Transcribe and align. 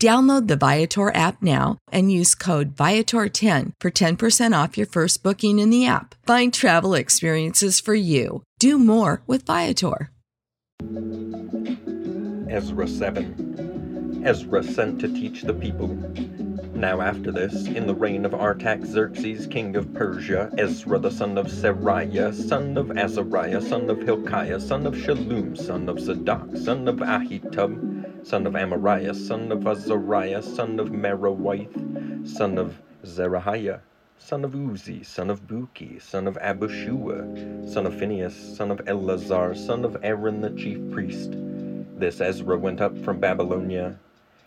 Download 0.00 0.48
the 0.48 0.56
Viator 0.56 1.14
app 1.14 1.40
now 1.40 1.78
and 1.92 2.10
use 2.10 2.34
code 2.34 2.74
Viator10 2.74 3.72
for 3.80 3.90
10% 3.90 4.62
off 4.62 4.76
your 4.76 4.86
first 4.86 5.22
booking 5.22 5.58
in 5.58 5.70
the 5.70 5.86
app. 5.86 6.14
Find 6.26 6.52
travel 6.52 6.94
experiences 6.94 7.80
for 7.80 7.94
you. 7.94 8.42
Do 8.58 8.78
more 8.78 9.22
with 9.26 9.46
Viator. 9.46 10.10
Ezra 12.50 12.86
7 12.86 14.22
Ezra 14.24 14.62
sent 14.62 15.00
to 15.00 15.08
teach 15.08 15.42
the 15.42 15.52
people. 15.52 15.88
Now 16.74 17.00
after 17.00 17.30
this, 17.30 17.66
in 17.66 17.86
the 17.86 17.94
reign 17.94 18.24
of 18.24 18.34
Artaxerxes, 18.34 19.46
king 19.46 19.76
of 19.76 19.92
Persia, 19.94 20.50
Ezra 20.58 20.98
the 20.98 21.10
son 21.10 21.38
of 21.38 21.46
Seraiah, 21.46 22.34
son 22.34 22.76
of 22.76 22.90
Azariah, 22.96 23.60
son 23.60 23.88
of 23.90 24.02
Hilkiah, 24.02 24.58
son 24.58 24.86
of 24.86 24.94
Shallum, 24.94 25.56
son 25.56 25.88
of 25.88 26.00
Zadok, 26.00 26.56
son 26.56 26.88
of 26.88 26.96
Ahitub, 26.96 27.93
son 28.24 28.46
of 28.46 28.54
Amariah, 28.54 29.14
son 29.14 29.52
of 29.52 29.66
Azariah, 29.66 30.42
son 30.42 30.80
of 30.80 30.88
Meraioth, 30.88 32.26
son 32.26 32.56
of 32.56 32.80
Zerahiah, 33.04 33.80
son 34.18 34.46
of 34.46 34.54
Uzzi, 34.54 35.04
son 35.04 35.28
of 35.28 35.46
Bukki, 35.46 36.00
son 36.00 36.26
of 36.26 36.38
Abishua, 36.38 37.68
son 37.68 37.84
of 37.84 37.94
Phinehas, 37.98 38.34
son 38.56 38.70
of 38.70 38.80
Eleazar, 38.88 39.54
son 39.54 39.84
of 39.84 39.98
Aaron 40.02 40.40
the 40.40 40.48
chief 40.50 40.78
priest. 40.90 41.32
This 41.98 42.22
Ezra 42.22 42.56
went 42.56 42.80
up 42.80 42.96
from 43.04 43.20
Babylonia. 43.20 43.98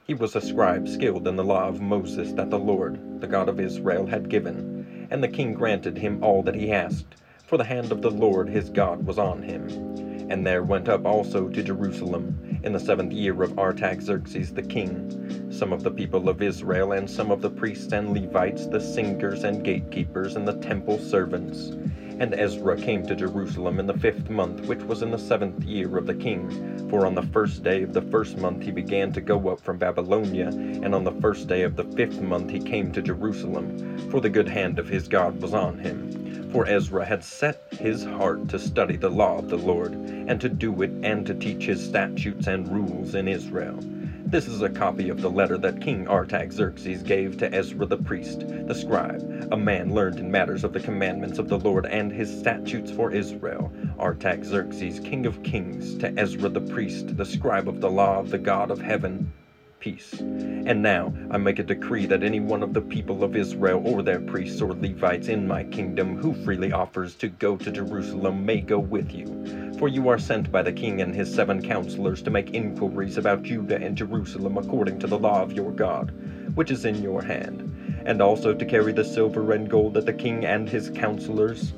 He 0.08 0.16
was 0.16 0.36
a 0.36 0.42
scribe 0.42 0.88
skilled 0.88 1.28
in 1.28 1.36
the 1.36 1.44
law 1.44 1.68
of 1.68 1.80
Moses 1.80 2.34
that 2.34 2.50
the 2.50 2.58
Lord, 2.58 3.22
the 3.22 3.28
God 3.28 3.48
of 3.48 3.60
Israel, 3.60 4.08
had 4.08 4.28
given, 4.28 5.08
and 5.12 5.24
the 5.24 5.28
king 5.28 5.54
granted 5.54 6.00
him 6.00 6.24
all 6.24 6.42
that 6.44 6.56
he 6.56 6.72
asked, 6.72 7.14
for 7.46 7.58
the 7.58 7.64
hand 7.64 7.92
of 7.92 8.02
the 8.02 8.12
Lord 8.12 8.50
his 8.50 8.72
God 8.72 9.06
was 9.06 9.20
on 9.20 9.44
him. 9.44 10.07
And 10.30 10.46
there 10.46 10.64
went 10.64 10.90
up 10.90 11.06
also 11.06 11.48
to 11.48 11.64
Jerusalem, 11.64 12.60
in 12.64 12.74
the 12.74 12.80
seventh 12.80 13.14
year 13.14 13.44
of 13.44 13.58
Artaxerxes 13.58 14.54
the 14.54 14.62
king, 14.62 15.52
some 15.52 15.72
of 15.72 15.84
the 15.84 15.92
people 15.92 16.28
of 16.28 16.42
Israel, 16.42 16.92
and 16.92 17.10
some 17.10 17.32
of 17.32 17.42
the 17.42 17.50
priests 17.50 17.94
and 17.94 18.14
Levites, 18.14 18.68
the 18.68 18.82
singers 18.82 19.44
and 19.44 19.64
gatekeepers, 19.64 20.36
and 20.36 20.48
the 20.48 20.58
temple 20.60 21.00
servants. 21.00 21.72
And 22.20 22.34
Ezra 22.34 22.76
came 22.76 23.06
to 23.06 23.16
Jerusalem 23.16 23.80
in 23.80 23.86
the 23.86 23.98
fifth 23.98 24.28
month, 24.30 24.66
which 24.68 24.82
was 24.82 25.04
in 25.04 25.12
the 25.12 25.20
seventh 25.20 25.64
year 25.64 25.98
of 25.98 26.08
the 26.08 26.16
king. 26.16 26.90
For 26.90 27.06
on 27.06 27.14
the 27.14 27.22
first 27.22 27.64
day 27.64 27.84
of 27.84 27.94
the 27.94 28.02
first 28.02 28.38
month 28.38 28.64
he 28.64 28.72
began 28.72 29.14
to 29.14 29.22
go 29.22 29.50
up 29.50 29.62
from 29.62 29.78
Babylonia, 29.78 30.48
and 30.48 30.96
on 30.96 31.04
the 31.04 31.12
first 31.22 31.48
day 31.48 31.62
of 31.62 31.76
the 31.76 31.84
fifth 31.84 32.20
month 32.20 32.50
he 32.50 32.60
came 32.60 32.92
to 32.92 33.04
Jerusalem, 33.04 34.10
for 34.10 34.20
the 34.20 34.30
good 34.30 34.50
hand 34.50 34.80
of 34.80 34.90
his 34.90 35.08
God 35.08 35.42
was 35.42 35.54
on 35.54 35.78
him. 35.78 36.27
For 36.52 36.66
Ezra 36.66 37.06
had 37.06 37.24
set 37.24 37.62
his 37.72 38.06
heart 38.06 38.48
to 38.50 38.58
study 38.58 38.96
the 38.96 39.10
law 39.10 39.38
of 39.38 39.50
the 39.50 39.58
Lord, 39.58 39.94
and 39.94 40.40
to 40.40 40.50
do 40.50 40.82
it, 40.82 40.92
and 41.04 41.26
to 41.26 41.34
teach 41.34 41.66
his 41.66 41.84
statutes 41.84 42.48
and 42.48 42.68
rules 42.72 43.16
in 43.16 43.28
Israel. 43.28 43.80
This 44.26 44.48
is 44.48 44.62
a 44.62 44.70
copy 44.70 45.10
of 45.10 45.22
the 45.22 45.30
letter 45.30 45.58
that 45.58 45.82
King 45.82 46.08
Artaxerxes 46.08 47.04
gave 47.04 47.38
to 47.38 47.54
Ezra 47.54 47.86
the 47.86 47.98
priest, 47.98 48.46
the 48.68 48.76
scribe, 48.76 49.48
a 49.52 49.58
man 49.58 49.94
learned 49.94 50.20
in 50.20 50.30
matters 50.32 50.64
of 50.64 50.74
the 50.74 50.80
commandments 50.80 51.38
of 51.38 51.48
the 51.48 51.60
Lord 51.60 51.86
and 51.86 52.12
his 52.12 52.40
statutes 52.40 52.92
for 52.92 53.12
Israel. 53.12 53.72
Artaxerxes, 54.00 55.00
king 55.00 55.26
of 55.26 55.42
kings, 55.44 55.96
to 56.00 56.14
Ezra 56.18 56.50
the 56.50 56.60
priest, 56.60 57.16
the 57.16 57.26
scribe 57.26 57.70
of 57.70 57.82
the 57.82 57.90
law 57.90 58.20
of 58.20 58.30
the 58.30 58.38
God 58.38 58.70
of 58.70 58.82
heaven, 58.82 59.32
peace. 59.80 60.20
And 60.20 60.82
now 60.82 61.14
I 61.32 61.38
make 61.38 61.60
a 61.60 61.64
decree 61.64 62.06
that 62.08 62.24
any 62.24 62.40
one 62.40 62.64
of 62.64 62.74
the 62.74 62.82
people 62.82 63.24
of 63.24 63.36
Israel 63.36 63.82
or 63.86 64.02
their 64.02 64.20
priests 64.20 64.62
or 64.62 64.74
Levites 64.74 65.28
in 65.28 65.48
my 65.48 65.64
kingdom 65.64 66.18
who 66.18 66.34
freely 66.44 66.72
offers 66.72 67.16
to 67.16 67.28
go 67.28 67.58
to 67.58 67.72
Jerusalem 67.72 68.46
may 68.46 68.62
go 68.62 68.80
with 68.80 69.12
you. 69.12 69.76
For 69.78 69.88
you 69.88 70.10
are 70.10 70.18
sent 70.18 70.52
by 70.52 70.64
the 70.64 70.72
king 70.72 71.02
and 71.02 71.14
his 71.14 71.34
seven 71.34 71.62
counselors 71.62 72.22
to 72.24 72.32
make 72.32 72.54
inquiries 72.54 73.18
about 73.18 73.44
Judah 73.44 73.82
and 73.82 73.96
Jerusalem 73.96 74.58
according 74.58 75.00
to 75.00 75.08
the 75.08 75.20
law 75.20 75.42
of 75.42 75.54
your 75.54 75.72
God, 75.72 76.12
which 76.56 76.72
is 76.72 76.86
in 76.86 77.02
your 77.02 77.22
hand, 77.22 78.04
and 78.06 78.22
also 78.22 78.54
to 78.54 78.66
carry 78.66 78.92
the 78.92 79.04
silver 79.04 79.52
and 79.52 79.70
gold 79.70 79.94
that 79.94 80.06
the 80.06 80.14
king 80.14 80.46
and 80.46 80.68
his 80.68 80.90
counselors 80.90 81.74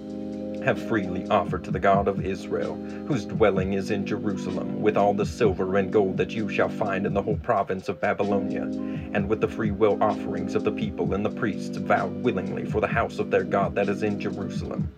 have 0.69 0.88
freely 0.88 1.28
offered 1.30 1.63
to 1.63 1.72
the 1.72 1.80
God 1.80 2.07
of 2.07 2.24
Israel, 2.24 2.75
whose 3.07 3.25
dwelling 3.25 3.74
is 3.74 3.90
in 3.90 4.06
Jerusalem, 4.06 4.84
with 4.84 4.97
all 4.97 5.16
the 5.16 5.25
silver 5.25 5.78
and 5.78 5.91
gold 5.91 6.16
that 6.18 6.30
you 6.30 6.47
shall 6.47 6.69
find 6.69 7.07
in 7.07 7.13
the 7.16 7.24
whole 7.24 7.38
province 7.38 7.90
of 7.90 8.00
Babylonia, 8.00 8.66
and 9.13 9.28
with 9.28 9.41
the 9.41 9.47
freewill 9.47 9.97
offerings 10.00 10.53
of 10.53 10.63
the 10.63 10.72
people 10.72 11.16
and 11.16 11.25
the 11.25 11.31
priests 11.31 11.75
vowed 11.78 12.24
willingly 12.24 12.66
for 12.66 12.81
the 12.81 12.88
house 12.88 13.18
of 13.18 13.31
their 13.31 13.44
God 13.44 13.74
that 13.74 13.90
is 13.90 14.03
in 14.03 14.19
Jerusalem. 14.19 14.94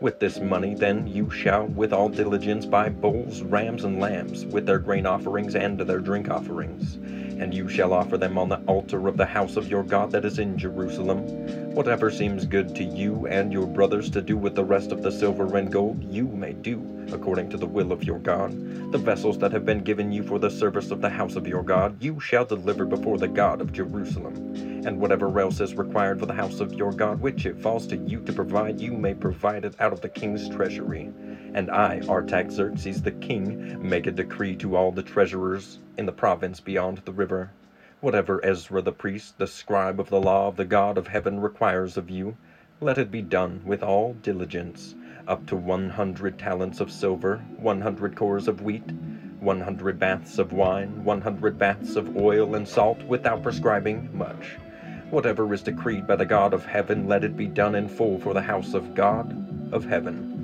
With 0.00 0.20
this 0.20 0.38
money, 0.38 0.76
then, 0.76 1.08
you 1.08 1.28
shall 1.28 1.66
with 1.66 1.92
all 1.92 2.08
diligence 2.08 2.64
buy 2.64 2.88
bulls, 2.88 3.42
rams, 3.42 3.82
and 3.82 3.98
lambs, 3.98 4.46
with 4.46 4.64
their 4.64 4.78
grain 4.78 5.06
offerings 5.06 5.56
and 5.56 5.80
their 5.80 5.98
drink 5.98 6.30
offerings. 6.30 6.98
And 7.38 7.52
you 7.52 7.68
shall 7.68 7.92
offer 7.92 8.16
them 8.16 8.38
on 8.38 8.48
the 8.48 8.60
altar 8.66 9.08
of 9.08 9.16
the 9.16 9.26
house 9.26 9.56
of 9.56 9.68
your 9.68 9.82
God 9.82 10.10
that 10.12 10.24
is 10.24 10.38
in 10.38 10.56
Jerusalem. 10.56 11.20
Whatever 11.74 12.10
seems 12.10 12.46
good 12.46 12.74
to 12.76 12.84
you 12.84 13.26
and 13.26 13.52
your 13.52 13.66
brothers 13.66 14.08
to 14.10 14.22
do 14.22 14.36
with 14.36 14.54
the 14.54 14.64
rest 14.64 14.92
of 14.92 15.02
the 15.02 15.12
silver 15.12 15.56
and 15.56 15.70
gold, 15.70 16.02
you 16.02 16.28
may 16.28 16.54
do, 16.54 17.06
according 17.12 17.50
to 17.50 17.56
the 17.56 17.66
will 17.66 17.92
of 17.92 18.04
your 18.04 18.18
God. 18.18 18.52
The 18.92 18.98
vessels 18.98 19.38
that 19.38 19.52
have 19.52 19.66
been 19.66 19.84
given 19.84 20.10
you 20.10 20.22
for 20.22 20.38
the 20.38 20.50
service 20.50 20.90
of 20.90 21.02
the 21.02 21.10
house 21.10 21.36
of 21.36 21.46
your 21.46 21.62
God, 21.62 22.02
you 22.02 22.18
shall 22.20 22.46
deliver 22.46 22.86
before 22.86 23.18
the 23.18 23.28
God 23.28 23.60
of 23.60 23.72
Jerusalem. 23.72 24.54
And 24.86 24.98
whatever 24.98 25.38
else 25.38 25.60
is 25.60 25.74
required 25.74 26.20
for 26.20 26.26
the 26.26 26.32
house 26.32 26.60
of 26.60 26.72
your 26.72 26.92
God, 26.92 27.20
which 27.20 27.44
it 27.44 27.60
falls 27.60 27.86
to 27.88 27.96
you 27.96 28.20
to 28.20 28.32
provide, 28.32 28.80
you 28.80 28.92
may 28.92 29.14
provide 29.14 29.64
it 29.64 29.74
out 29.80 29.92
of 29.92 30.00
the 30.00 30.08
king's 30.08 30.48
treasury. 30.48 31.12
And 31.56 31.70
I, 31.70 32.02
Artaxerxes 32.06 33.00
the 33.00 33.12
king, 33.12 33.78
make 33.80 34.06
a 34.06 34.12
decree 34.12 34.54
to 34.56 34.76
all 34.76 34.92
the 34.92 35.02
treasurers 35.02 35.78
in 35.96 36.04
the 36.04 36.12
province 36.12 36.60
beyond 36.60 36.98
the 37.06 37.12
river. 37.12 37.50
Whatever 38.02 38.44
Ezra 38.44 38.82
the 38.82 38.92
priest, 38.92 39.38
the 39.38 39.46
scribe 39.46 39.98
of 39.98 40.10
the 40.10 40.20
law 40.20 40.48
of 40.48 40.56
the 40.56 40.66
God 40.66 40.98
of 40.98 41.06
heaven, 41.06 41.40
requires 41.40 41.96
of 41.96 42.10
you, 42.10 42.36
let 42.82 42.98
it 42.98 43.10
be 43.10 43.22
done 43.22 43.62
with 43.64 43.82
all 43.82 44.12
diligence, 44.20 44.94
up 45.26 45.46
to 45.46 45.56
one 45.56 45.88
hundred 45.88 46.38
talents 46.38 46.78
of 46.78 46.92
silver, 46.92 47.38
one 47.56 47.80
hundred 47.80 48.14
cors 48.14 48.48
of 48.48 48.60
wheat, 48.60 48.90
one 49.40 49.62
hundred 49.62 49.98
baths 49.98 50.38
of 50.38 50.52
wine, 50.52 51.02
one 51.04 51.22
hundred 51.22 51.58
baths 51.58 51.96
of 51.96 52.18
oil 52.18 52.54
and 52.54 52.68
salt, 52.68 53.02
without 53.04 53.42
prescribing 53.42 54.10
much. 54.12 54.58
Whatever 55.08 55.54
is 55.54 55.62
decreed 55.62 56.06
by 56.06 56.16
the 56.16 56.26
God 56.26 56.52
of 56.52 56.66
heaven, 56.66 57.08
let 57.08 57.24
it 57.24 57.34
be 57.34 57.46
done 57.46 57.74
in 57.74 57.88
full 57.88 58.18
for 58.18 58.34
the 58.34 58.42
house 58.42 58.74
of 58.74 58.94
God 58.94 59.72
of 59.72 59.86
heaven. 59.86 60.35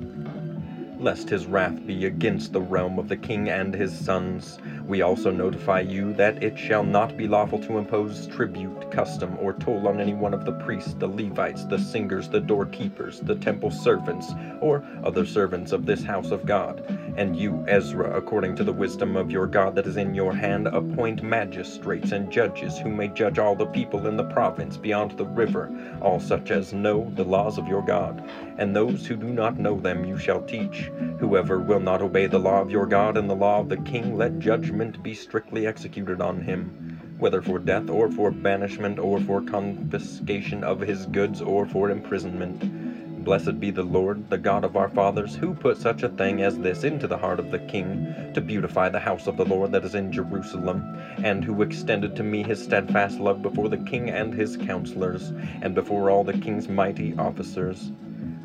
Lest 1.03 1.29
his 1.29 1.47
wrath 1.47 1.85
be 1.85 2.05
against 2.05 2.53
the 2.53 2.61
realm 2.61 2.97
of 2.97 3.09
the 3.09 3.17
king 3.17 3.49
and 3.49 3.75
his 3.75 3.93
sons, 3.93 4.57
we 4.87 5.01
also 5.01 5.31
notify 5.31 5.81
you 5.81 6.13
that 6.13 6.41
it 6.41 6.57
shall 6.57 6.85
not 6.85 7.17
be 7.17 7.27
lawful 7.27 7.59
to 7.59 7.77
impose 7.77 8.25
tribute, 8.27 8.89
custom, 8.89 9.37
or 9.41 9.51
toll 9.51 9.89
on 9.89 9.99
any 9.99 10.13
one 10.13 10.33
of 10.33 10.45
the 10.45 10.53
priests, 10.53 10.93
the 10.93 11.07
Levites, 11.07 11.65
the 11.65 11.77
singers, 11.77 12.29
the 12.29 12.39
doorkeepers, 12.39 13.19
the 13.19 13.35
temple 13.35 13.69
servants, 13.69 14.31
or 14.61 14.81
other 15.03 15.25
servants 15.25 15.73
of 15.73 15.85
this 15.85 16.05
house 16.05 16.31
of 16.31 16.45
God. 16.45 16.85
And 17.17 17.35
you, 17.35 17.65
Ezra, 17.67 18.15
according 18.15 18.55
to 18.55 18.63
the 18.63 18.71
wisdom 18.71 19.17
of 19.17 19.29
your 19.29 19.45
God 19.45 19.75
that 19.75 19.87
is 19.87 19.97
in 19.97 20.15
your 20.15 20.33
hand, 20.33 20.67
appoint 20.67 21.21
magistrates 21.21 22.13
and 22.13 22.31
judges 22.31 22.77
who 22.79 22.89
may 22.89 23.09
judge 23.09 23.39
all 23.39 23.57
the 23.57 23.65
people 23.65 24.07
in 24.07 24.15
the 24.15 24.23
province 24.23 24.77
beyond 24.77 25.11
the 25.17 25.25
river, 25.25 25.69
all 26.01 26.21
such 26.21 26.49
as 26.49 26.71
know 26.71 27.11
the 27.15 27.25
laws 27.25 27.57
of 27.57 27.67
your 27.67 27.81
God. 27.81 28.23
And 28.57 28.73
those 28.73 29.05
who 29.05 29.17
do 29.17 29.27
not 29.27 29.59
know 29.59 29.79
them 29.79 30.05
you 30.05 30.17
shall 30.17 30.41
teach. 30.43 30.91
Whoever 31.17 31.57
will 31.59 31.79
not 31.79 32.03
obey 32.03 32.27
the 32.27 32.37
law 32.37 32.61
of 32.61 32.69
your 32.69 32.85
God 32.85 33.17
and 33.17 33.27
the 33.27 33.33
law 33.35 33.59
of 33.59 33.67
the 33.67 33.77
king, 33.77 34.15
let 34.15 34.37
judgment 34.37 35.01
be 35.01 35.15
strictly 35.15 35.65
executed 35.65 36.21
on 36.21 36.41
him, 36.41 36.69
whether 37.17 37.41
for 37.41 37.57
death 37.57 37.89
or 37.89 38.11
for 38.11 38.29
banishment 38.29 38.99
or 38.99 39.19
for 39.19 39.41
confiscation 39.41 40.63
of 40.63 40.81
his 40.81 41.07
goods 41.07 41.41
or 41.41 41.65
for 41.65 41.89
imprisonment. 41.89 43.23
Blessed 43.23 43.59
be 43.59 43.71
the 43.71 43.81
Lord, 43.81 44.29
the 44.29 44.37
God 44.37 44.63
of 44.63 44.75
our 44.75 44.87
fathers, 44.87 45.33
who 45.35 45.55
put 45.55 45.77
such 45.77 46.03
a 46.03 46.09
thing 46.09 46.43
as 46.43 46.59
this 46.59 46.83
into 46.83 47.07
the 47.07 47.17
heart 47.17 47.39
of 47.39 47.49
the 47.49 47.57
king, 47.57 48.13
to 48.35 48.41
beautify 48.41 48.89
the 48.89 48.99
house 48.99 49.25
of 49.25 49.35
the 49.35 49.45
Lord 49.45 49.71
that 49.71 49.85
is 49.85 49.95
in 49.95 50.11
Jerusalem, 50.11 50.95
and 51.23 51.43
who 51.43 51.63
extended 51.63 52.15
to 52.17 52.23
me 52.23 52.43
his 52.43 52.61
steadfast 52.61 53.19
love 53.19 53.41
before 53.41 53.67
the 53.69 53.77
king 53.77 54.11
and 54.11 54.31
his 54.31 54.57
counselors, 54.57 55.33
and 55.63 55.73
before 55.73 56.11
all 56.11 56.23
the 56.23 56.33
king's 56.37 56.69
mighty 56.69 57.15
officers. 57.17 57.91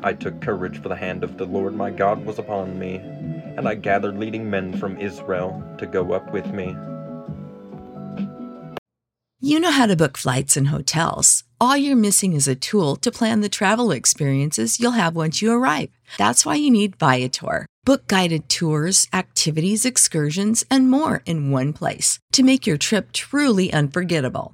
I 0.01 0.13
took 0.13 0.39
courage, 0.41 0.81
for 0.81 0.89
the 0.89 0.95
hand 0.95 1.23
of 1.23 1.37
the 1.37 1.45
Lord 1.45 1.75
my 1.75 1.91
God 1.91 2.25
was 2.25 2.39
upon 2.39 2.79
me, 2.79 2.95
and 3.57 3.67
I 3.67 3.75
gathered 3.75 4.17
leading 4.17 4.49
men 4.49 4.77
from 4.77 4.97
Israel 4.97 5.63
to 5.77 5.85
go 5.85 6.13
up 6.13 6.31
with 6.31 6.47
me. 6.53 6.75
You 9.41 9.59
know 9.59 9.71
how 9.71 9.85
to 9.85 9.95
book 9.95 10.17
flights 10.17 10.57
and 10.57 10.67
hotels. 10.67 11.43
All 11.61 11.75
you're 11.75 11.95
missing 11.95 12.33
is 12.33 12.47
a 12.47 12.55
tool 12.55 12.95
to 12.97 13.11
plan 13.11 13.41
the 13.41 13.49
travel 13.49 13.91
experiences 13.91 14.79
you'll 14.79 14.91
have 14.91 15.15
once 15.15 15.41
you 15.41 15.51
arrive. 15.51 15.89
That's 16.17 16.45
why 16.45 16.55
you 16.55 16.69
need 16.69 16.97
Viator. 16.97 17.65
Book 17.85 18.07
guided 18.07 18.49
tours, 18.49 19.07
activities, 19.13 19.85
excursions, 19.85 20.65
and 20.69 20.91
more 20.91 21.21
in 21.25 21.51
one 21.51 21.73
place 21.73 22.19
to 22.33 22.43
make 22.43 22.67
your 22.67 22.77
trip 22.77 23.11
truly 23.11 23.71
unforgettable. 23.73 24.53